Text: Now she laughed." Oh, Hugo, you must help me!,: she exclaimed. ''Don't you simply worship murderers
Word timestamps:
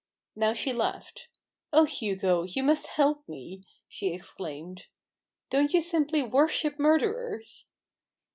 Now 0.35 0.53
she 0.53 0.73
laughed." 0.73 1.27
Oh, 1.73 1.83
Hugo, 1.83 2.41
you 2.41 2.63
must 2.63 2.87
help 2.87 3.29
me!,: 3.29 3.61
she 3.87 4.11
exclaimed. 4.15 4.87
''Don't 5.51 5.73
you 5.75 5.79
simply 5.81 6.23
worship 6.23 6.79
murderers 6.79 7.67